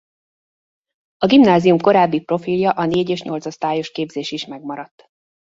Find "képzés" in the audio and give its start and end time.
3.91-4.31